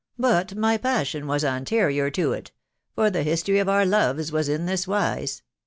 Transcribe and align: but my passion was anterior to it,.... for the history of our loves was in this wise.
but 0.17 0.55
my 0.55 0.77
passion 0.77 1.27
was 1.27 1.45
anterior 1.45 2.09
to 2.09 2.33
it,.... 2.33 2.51
for 2.95 3.11
the 3.11 3.21
history 3.21 3.59
of 3.59 3.69
our 3.69 3.85
loves 3.85 4.31
was 4.31 4.49
in 4.49 4.65
this 4.65 4.87
wise. 4.87 5.43